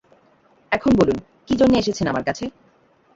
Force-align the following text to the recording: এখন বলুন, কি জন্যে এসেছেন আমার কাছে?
এখন 0.71 0.91
বলুন, 0.95 1.17
কি 1.47 1.53
জন্যে 1.55 1.79
এসেছেন 1.79 2.05
আমার 2.07 2.23
কাছে? 2.23 2.45